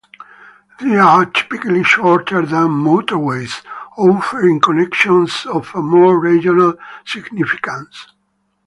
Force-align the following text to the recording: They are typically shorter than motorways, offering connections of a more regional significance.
They 0.79 0.95
are 0.97 1.27
typically 1.27 1.83
shorter 1.83 2.43
than 2.43 2.69
motorways, 2.69 3.61
offering 3.99 4.59
connections 4.59 5.45
of 5.45 5.69
a 5.75 5.81
more 5.83 6.19
regional 6.19 6.73
significance. 7.05 8.07